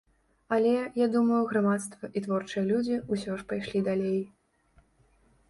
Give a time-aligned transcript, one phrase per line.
[0.55, 4.19] Але, я думаю, грамадства і творчыя людзі ўсё ж пайшлі далей.